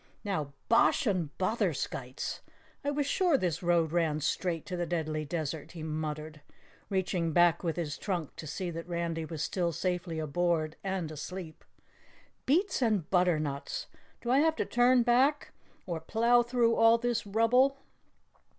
[0.23, 2.39] "Now, Bosh and Botherskites!
[2.83, 6.41] I was sure this road ran straight to the Deadly Desert," he muttered,
[6.89, 11.63] reaching back with his trunk to see that Randy was still safely aboard and asleep.
[12.47, 13.85] "Beets and butternuts!
[14.21, 15.51] Do I have to turn back,
[15.85, 17.77] or plough through all this rubble?"